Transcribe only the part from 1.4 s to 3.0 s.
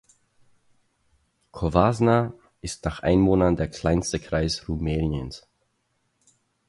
Covasna ist